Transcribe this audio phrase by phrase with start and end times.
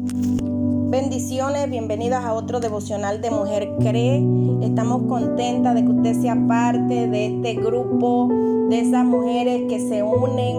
[0.00, 4.24] Bendiciones, bienvenidas a otro devocional de Mujer Cree.
[4.62, 8.28] Estamos contentas de que usted sea parte de este grupo,
[8.70, 10.56] de esas mujeres que se unen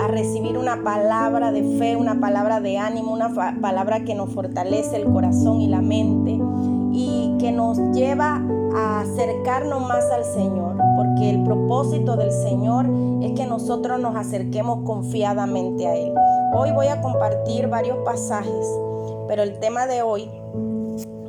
[0.00, 4.96] a recibir una palabra de fe, una palabra de ánimo, una palabra que nos fortalece
[4.96, 6.40] el corazón y la mente
[6.92, 8.42] y que nos lleva
[8.74, 12.86] a acercarnos más al Señor, porque el propósito del Señor
[13.22, 16.12] es que nosotros nos acerquemos confiadamente a Él.
[16.52, 18.66] Hoy voy a compartir varios pasajes
[19.28, 20.26] pero el tema de hoy,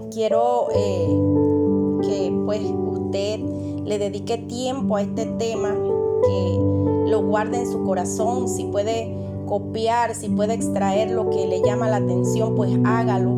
[0.09, 3.41] quiero eh, que pues usted
[3.83, 5.75] le dedique tiempo a este tema,
[6.23, 6.59] que
[7.11, 9.13] lo guarde en su corazón, si puede
[9.45, 13.35] copiar, si puede extraer lo que le llama la atención, pues hágalo.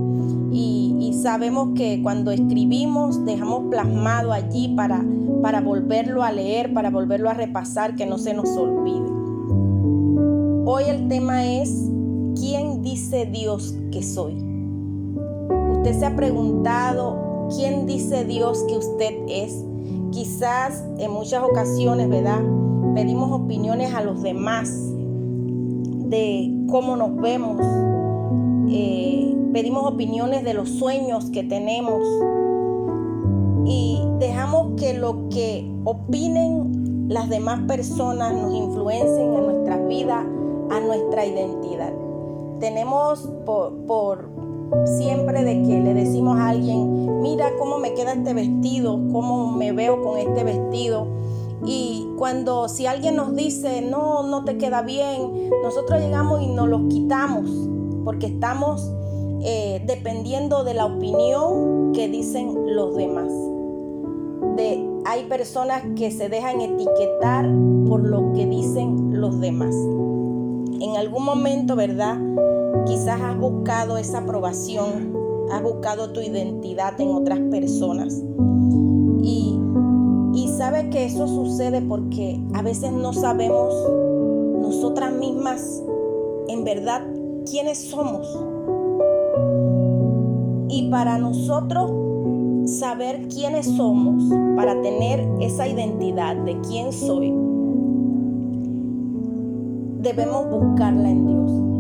[0.52, 5.04] Y, y sabemos que cuando escribimos dejamos plasmado allí para,
[5.41, 9.09] para volverlo a leer, para volverlo a repasar, que no se nos olvide.
[10.66, 11.90] Hoy el tema es,
[12.40, 14.34] ¿quién dice Dios que soy?
[15.77, 19.65] Usted se ha preguntado quién dice Dios que usted es.
[20.12, 22.41] Quizás en muchas ocasiones, ¿verdad?
[22.93, 24.70] Pedimos opiniones a los demás
[26.10, 27.58] de cómo nos vemos.
[28.70, 32.02] Eh, pedimos opiniones de los sueños que tenemos.
[34.77, 40.26] Que lo que opinen las demás personas nos influencien en nuestra vida,
[40.70, 41.91] a nuestra identidad.
[42.60, 44.30] Tenemos por,
[44.98, 49.74] siempre de que le decimos a alguien, mira cómo me queda este vestido, cómo me
[49.74, 51.08] veo con este vestido.
[51.66, 56.70] Y cuando si alguien nos dice, no, no te queda bien, nosotros llegamos y nos
[56.70, 57.49] lo quitamos,
[58.05, 58.90] porque estamos
[59.42, 63.32] eh, dependiendo de la opinión que dicen los demás.
[65.03, 67.46] Hay personas que se dejan etiquetar
[67.88, 69.75] por lo que dicen los demás.
[70.80, 72.18] En algún momento, ¿verdad?
[72.85, 75.13] Quizás has buscado esa aprobación,
[75.52, 78.24] has buscado tu identidad en otras personas.
[79.22, 79.59] Y,
[80.34, 83.74] y sabe que eso sucede porque a veces no sabemos
[84.62, 85.84] nosotras mismas
[86.48, 87.02] en verdad
[87.50, 88.28] quiénes somos.
[90.70, 92.00] Y para nosotros
[92.66, 94.24] saber quiénes somos,
[94.56, 97.34] para tener esa identidad de quién soy,
[100.02, 101.72] debemos buscarla en Dios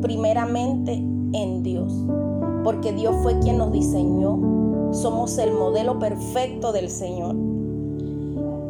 [0.00, 1.92] primeramente en Dios,
[2.64, 4.38] porque Dios fue quien nos diseñó.
[4.92, 7.36] Somos el modelo perfecto del Señor.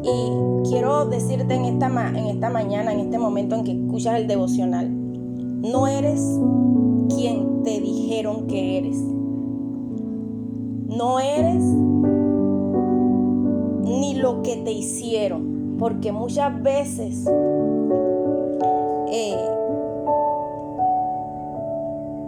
[0.02, 4.26] Y quiero decirte en esta, en esta mañana, en este momento en que escuchas el
[4.26, 4.90] devocional,
[5.62, 6.20] no eres
[7.14, 8.96] quien te dijeron que eres.
[10.90, 11.62] No eres
[13.82, 17.26] ni lo que te hicieron, porque muchas veces
[19.08, 19.36] eh,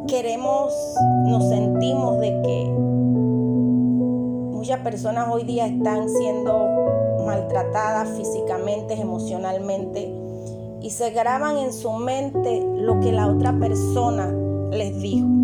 [0.07, 0.73] queremos,
[1.27, 2.67] nos sentimos de que
[4.53, 6.69] muchas personas hoy día están siendo
[7.27, 10.15] maltratadas físicamente, emocionalmente,
[10.81, 14.33] y se graban en su mente lo que la otra persona
[14.71, 15.42] les dijo.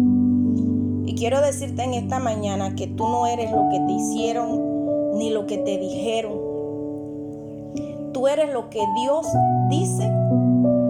[1.19, 5.49] Quiero decirte en esta mañana que tú no eres lo que te hicieron ni lo
[5.49, 6.39] que te dijeron.
[8.13, 9.27] Tú eres lo que Dios
[9.69, 10.09] dice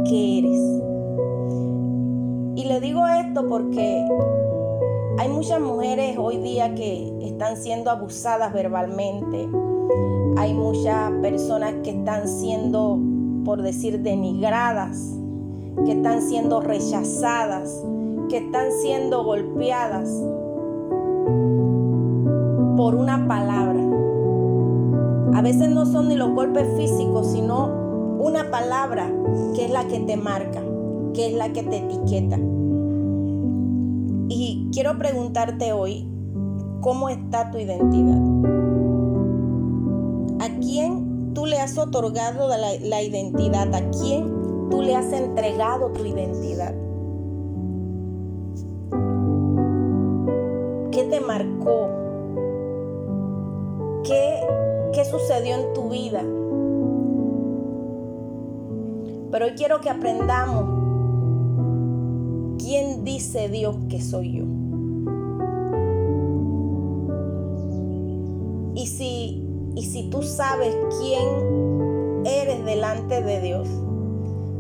[0.05, 0.61] que eres.
[2.57, 4.07] Y le digo esto porque
[5.19, 9.49] hay muchas mujeres hoy día que están siendo abusadas verbalmente.
[10.37, 12.99] Hay muchas personas que están siendo,
[13.47, 15.11] por decir, denigradas,
[15.87, 17.83] que están siendo rechazadas,
[18.29, 20.09] que están siendo golpeadas
[22.77, 23.83] por una palabra.
[25.35, 27.67] A veces no son ni los golpes físicos, sino
[28.19, 29.11] una palabra
[29.55, 30.63] que es la que te marca
[31.19, 32.39] que es la que te etiqueta.
[34.29, 36.09] Y quiero preguntarte hoy,
[36.81, 38.21] ¿cómo está tu identidad?
[40.41, 43.75] ¿A quién tú le has otorgado la, la identidad?
[43.75, 46.73] ¿A quién tú le has entregado tu identidad?
[51.39, 51.89] Marcó?
[54.05, 54.41] ¿Qué,
[54.93, 56.23] qué sucedió en tu vida?
[59.31, 60.79] Pero hoy quiero que aprendamos
[62.59, 64.45] ¿quién dice Dios que soy yo?
[68.75, 69.45] Y si,
[69.75, 73.69] y si tú sabes quién eres delante de Dios,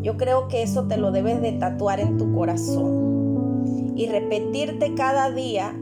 [0.03, 5.31] yo creo que eso te lo debes de tatuar en tu corazón y repetirte cada
[5.31, 5.75] día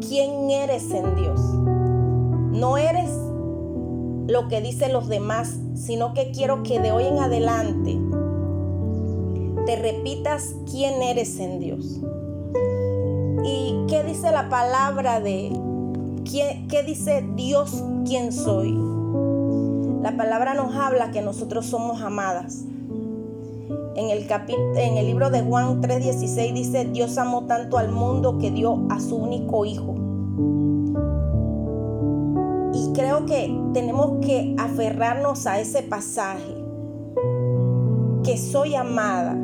[0.00, 1.40] quién eres en Dios.
[1.40, 3.10] No eres
[4.26, 7.98] lo que dicen los demás, sino que quiero que de hoy en adelante
[9.66, 12.00] te repitas quién eres en Dios.
[14.08, 15.52] dice la palabra de
[16.24, 18.72] qué, dice Dios quién soy?
[20.02, 22.64] La palabra nos habla que nosotros somos amadas.
[23.98, 24.26] En el,
[24.76, 29.00] en el libro de Juan 3:16 dice, Dios amó tanto al mundo que dio a
[29.00, 29.94] su único hijo.
[32.72, 36.54] Y creo que tenemos que aferrarnos a ese pasaje,
[38.22, 39.36] que soy amada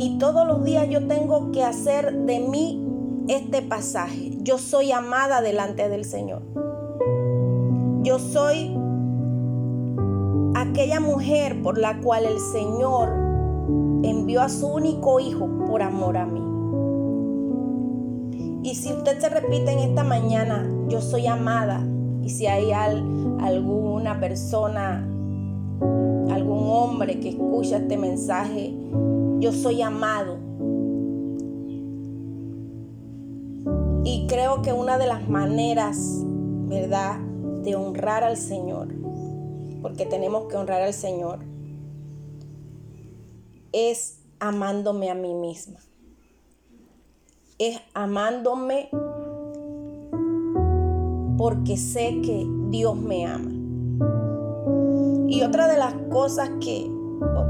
[0.00, 2.86] Y todos los días yo tengo que hacer de mí
[3.26, 4.30] este pasaje.
[4.42, 6.42] Yo soy amada delante del Señor.
[8.04, 8.77] Yo soy
[10.78, 13.08] aquella mujer por la cual el Señor
[14.04, 16.40] envió a su único hijo por amor a mí.
[18.62, 21.84] Y si usted se repite en esta mañana, yo soy amada,
[22.22, 25.04] y si hay alguna persona,
[26.30, 28.72] algún hombre que escucha este mensaje
[29.40, 30.38] yo soy amado.
[34.04, 36.22] Y creo que una de las maneras,
[36.68, 37.18] ¿verdad?,
[37.64, 38.97] de honrar al Señor,
[39.88, 41.38] porque tenemos que honrar al Señor,
[43.72, 45.78] es amándome a mí misma.
[47.58, 48.90] Es amándome
[51.38, 53.50] porque sé que Dios me ama.
[55.26, 56.90] Y otra de las cosas que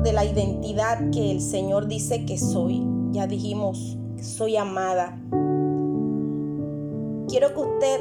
[0.04, 2.86] de la identidad que el Señor dice que soy.
[3.10, 5.18] Ya dijimos, soy amada.
[7.28, 7.98] Quiero que usted,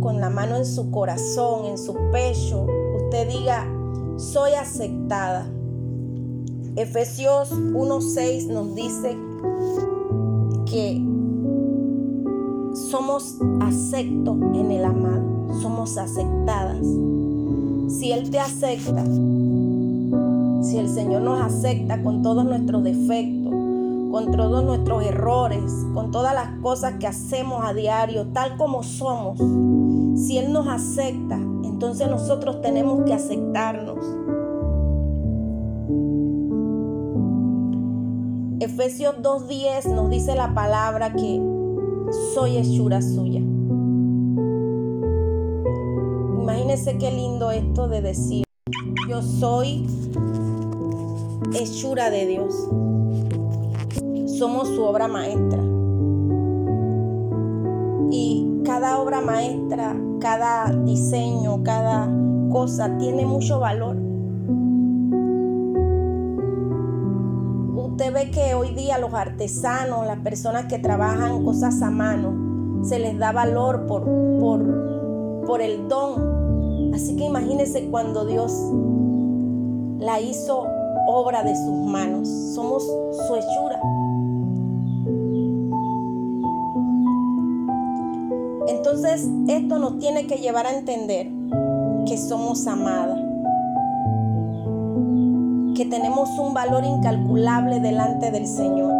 [0.00, 2.66] con la mano en su corazón, en su pecho,
[3.06, 3.64] usted diga,
[4.16, 5.46] soy aceptada.
[6.74, 9.16] Efesios 1.6 nos dice
[10.66, 11.00] que
[12.90, 15.22] somos aceptos en el amado,
[15.62, 16.84] somos aceptadas.
[17.88, 19.04] Si Él te acepta,
[20.62, 23.52] si el Señor nos acepta con todos nuestros defectos,
[24.10, 25.62] con todos nuestros errores,
[25.94, 29.38] con todas las cosas que hacemos a diario, tal como somos,
[30.18, 31.38] si Él nos acepta,
[31.76, 33.98] entonces nosotros tenemos que aceptarnos.
[38.60, 41.38] Efesios 2.10 nos dice la palabra que
[42.32, 43.40] soy hechura suya.
[46.40, 48.44] Imagínense qué lindo esto de decir,
[49.06, 49.86] yo soy
[51.60, 52.54] hechura de Dios.
[54.38, 55.62] Somos su obra maestra.
[58.10, 62.08] Y cada obra maestra, cada diseño, cada
[62.50, 63.96] cosa tiene mucho valor.
[67.74, 72.98] Usted ve que hoy día los artesanos, las personas que trabajan cosas a mano, se
[72.98, 74.04] les da valor por,
[74.38, 76.94] por, por el don.
[76.94, 78.52] Así que imagínese cuando Dios
[79.98, 80.66] la hizo
[81.08, 83.80] obra de sus manos, somos su hechura.
[89.48, 91.30] Esto nos tiene que llevar a entender
[92.06, 93.18] que somos amadas,
[95.74, 98.92] que tenemos un valor incalculable delante del Señor.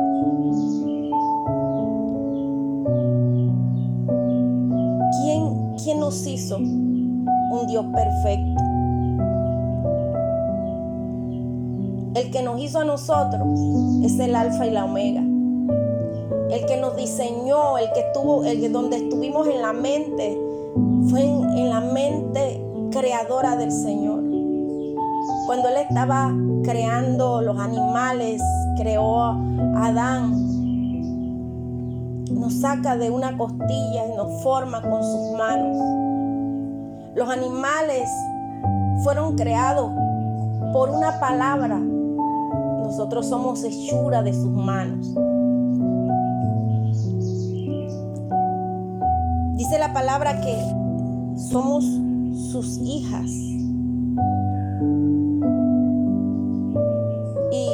[5.21, 8.63] ¿Quién, quién nos hizo un Dios perfecto?
[12.15, 13.61] El que nos hizo a nosotros
[14.03, 15.26] es el alfa y la omega.
[16.57, 20.41] El que nos diseñó, el que estuvo, el que donde estuvimos en la mente,
[21.11, 24.23] fue en, la mente creadora del Señor.
[25.45, 26.33] Cuando Él estaba
[26.65, 28.41] creando los animales,
[28.79, 29.39] creó a
[29.77, 30.33] Adán,
[32.31, 35.77] nos saca de una costilla y nos forma con sus manos.
[37.17, 38.09] Los animales
[39.05, 39.93] fueron creados
[40.73, 41.83] por una palabra
[42.87, 45.13] nosotros somos hechura de sus manos.
[49.57, 50.55] Dice la palabra que
[51.51, 51.83] somos
[52.53, 53.31] sus hijas.
[57.51, 57.71] Y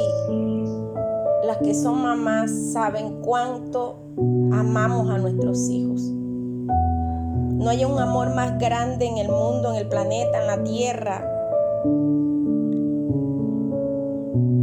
[1.45, 3.99] las que son mamás saben cuánto
[4.53, 6.01] amamos a nuestros hijos.
[6.03, 11.29] No hay un amor más grande en el mundo, en el planeta, en la tierra,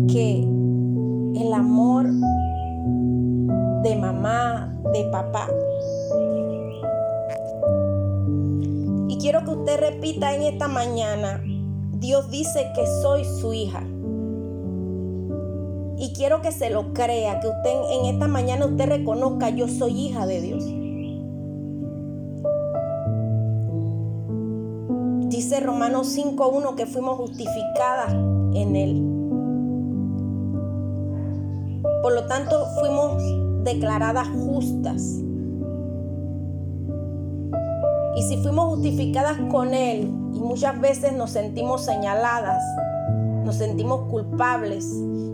[0.08, 0.40] que
[1.38, 2.06] el amor
[3.82, 5.48] de mamá, de papá.
[9.20, 11.42] Quiero que usted repita en esta mañana,
[11.92, 13.82] Dios dice que soy su hija.
[15.98, 20.06] Y quiero que se lo crea, que usted en esta mañana usted reconozca, yo soy
[20.06, 20.64] hija de Dios.
[25.28, 28.12] Dice Romanos 5.1 que fuimos justificadas
[28.54, 29.06] en Él.
[32.02, 33.22] Por lo tanto, fuimos
[33.62, 35.20] declaradas justas.
[38.16, 40.00] Y si fuimos justificadas con Él
[40.34, 42.62] y muchas veces nos sentimos señaladas,
[43.44, 44.86] nos sentimos culpables,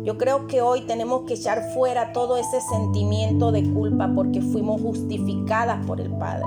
[0.04, 4.80] yo creo que hoy tenemos que echar fuera todo ese sentimiento de culpa porque fuimos
[4.80, 6.46] justificadas por el Padre.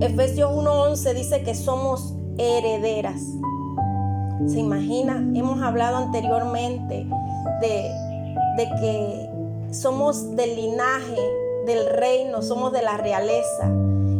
[0.00, 3.22] Efesios 1.11 dice que somos herederas.
[4.46, 5.16] ¿Se imagina?
[5.34, 7.06] Hemos hablado anteriormente
[7.60, 7.90] de,
[8.56, 9.30] de que
[9.72, 11.20] somos del linaje
[11.66, 13.70] del reino, somos de la realeza.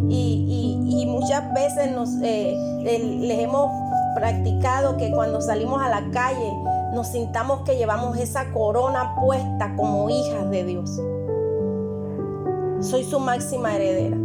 [0.08, 3.70] Y, muchas veces nos, eh, les hemos
[4.14, 6.52] practicado que cuando salimos a la calle
[6.92, 10.90] nos sintamos que llevamos esa corona puesta como hijas de Dios.
[12.80, 14.16] Soy su máxima heredera.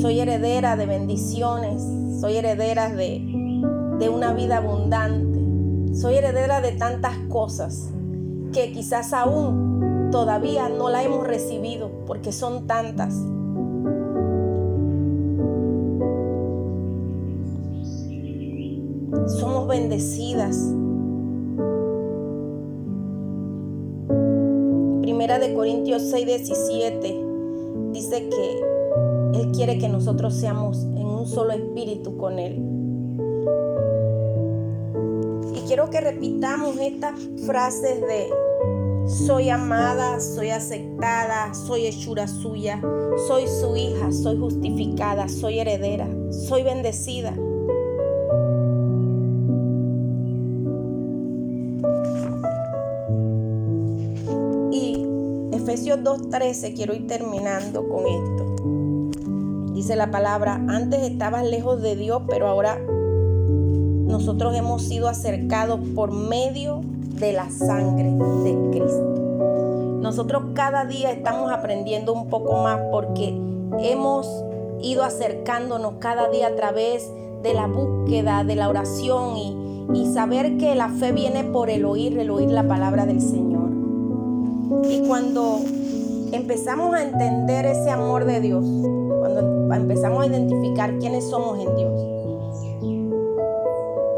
[0.00, 1.82] Soy heredera de bendiciones,
[2.20, 3.20] soy heredera de,
[3.98, 5.37] de una vida abundante,
[5.94, 7.90] soy heredera de tantas cosas
[8.52, 13.14] que quizás aún todavía no la hemos recibido porque son tantas.
[19.26, 20.56] Somos bendecidas.
[25.02, 27.24] Primera de Corintios 6, 17
[27.92, 28.68] dice que
[29.34, 32.62] él quiere que nosotros seamos en un solo espíritu con Él.
[35.68, 37.12] Quiero que repitamos estas
[37.44, 38.30] frases de
[39.06, 42.80] soy amada, soy aceptada, soy hechura suya,
[43.26, 47.34] soy su hija, soy justificada, soy heredera, soy bendecida.
[54.72, 55.06] Y
[55.52, 59.74] Efesios 2.13, quiero ir terminando con esto.
[59.74, 62.80] Dice la palabra, antes estabas lejos de Dios, pero ahora
[64.08, 66.80] nosotros hemos sido acercados por medio
[67.20, 69.98] de la sangre de Cristo.
[70.00, 73.38] Nosotros cada día estamos aprendiendo un poco más porque
[73.80, 74.26] hemos
[74.80, 77.12] ido acercándonos cada día a través
[77.42, 79.54] de la búsqueda, de la oración y,
[80.12, 83.70] saber que la fe viene por el oír, el oír la palabra del Señor.
[84.88, 85.60] Y cuando
[86.32, 92.17] empezamos a entender ese amor de Dios, cuando empezamos a identificar quiénes somos en Dios,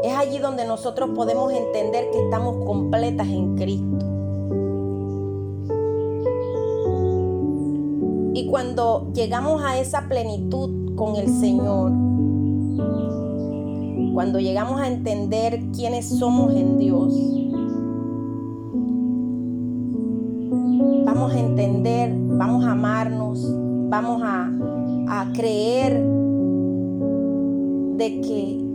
[0.03, 4.05] es allí donde nosotros podemos entender que estamos completas en Cristo.
[8.33, 11.91] Y cuando llegamos a esa plenitud con el Señor,
[14.13, 17.13] cuando llegamos a entender quiénes somos en Dios,
[21.05, 23.45] vamos a entender, vamos a amarnos,
[23.89, 24.49] vamos a,
[25.09, 26.03] a creer
[27.97, 28.70] de que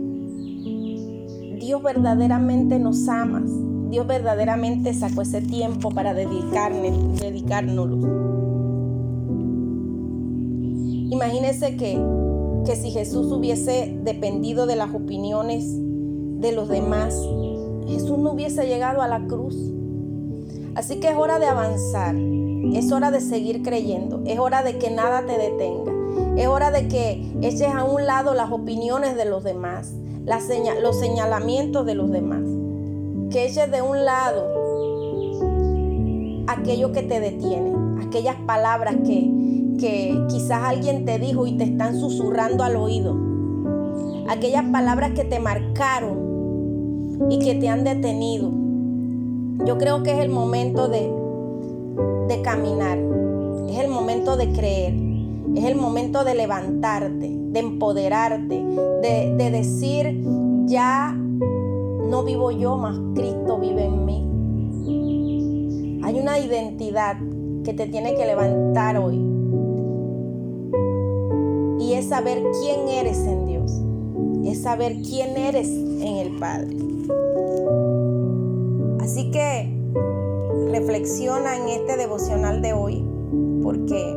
[1.67, 3.43] Dios verdaderamente nos ama.
[3.89, 8.07] Dios verdaderamente sacó ese tiempo para dedicarnos, dedicárnoslo.
[11.11, 12.01] Imagínense que,
[12.65, 17.13] que si Jesús hubiese dependido de las opiniones de los demás,
[17.85, 19.57] Jesús no hubiese llegado a la cruz.
[20.75, 22.15] Así que es hora de avanzar.
[22.75, 24.21] Es hora de seguir creyendo.
[24.25, 25.91] Es hora de que nada te detenga.
[26.37, 29.93] Es hora de que eches a un lado las opiniones de los demás,
[30.27, 32.41] los señalamientos de los demás.
[33.31, 34.45] Que eches de un lado
[36.47, 37.73] aquello que te detiene,
[38.05, 39.33] aquellas palabras que,
[40.27, 43.15] quizás alguien te dijo y te están susurrando al oído.
[44.27, 48.51] Aquellas palabras que te marcaron y que te han detenido.
[49.65, 51.11] Yo creo que es el momento de
[52.43, 52.97] caminar,
[53.69, 54.93] es el momento de creer,
[55.55, 58.63] es el momento de levantarte, de empoderarte,
[59.01, 60.23] de, de decir,
[60.65, 64.23] ya no vivo yo, más Cristo vive en mí.
[66.03, 67.17] Hay una identidad
[67.63, 69.17] que te tiene que levantar hoy.
[71.79, 73.71] Y es saber quién eres en Dios.
[74.45, 76.77] Es saber quién eres en el Padre.
[79.01, 79.73] Así que
[80.71, 83.05] reflexiona en este devocional de hoy,
[83.63, 84.15] porque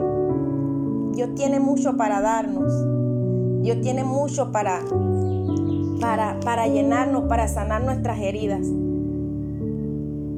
[1.15, 3.00] Dios tiene mucho para darnos.
[3.63, 4.81] Dios tiene mucho para,
[6.01, 8.67] para, para llenarnos, para sanar nuestras heridas.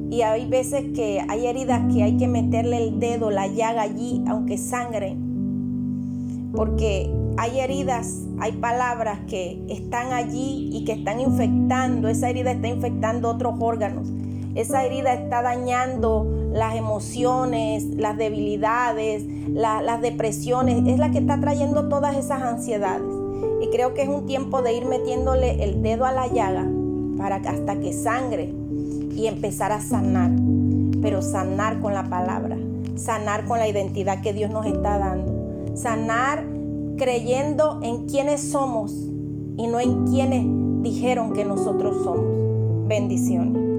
[0.09, 4.23] Y hay veces que hay heridas que hay que meterle el dedo, la llaga allí,
[4.27, 5.17] aunque sangre.
[6.53, 12.09] Porque hay heridas, hay palabras que están allí y que están infectando.
[12.09, 14.07] Esa herida está infectando otros órganos.
[14.55, 20.87] Esa herida está dañando las emociones, las debilidades, las depresiones.
[20.87, 23.07] Es la que está trayendo todas esas ansiedades.
[23.61, 26.67] Y creo que es un tiempo de ir metiéndole el dedo a la llaga
[27.17, 28.53] para hasta que sangre
[29.15, 30.31] y empezar a sanar,
[31.01, 32.57] pero sanar con la palabra,
[32.95, 36.43] sanar con la identidad que Dios nos está dando, sanar
[36.97, 38.91] creyendo en quienes somos
[39.57, 40.45] y no en quienes
[40.83, 42.87] dijeron que nosotros somos.
[42.87, 43.63] Bendiciones.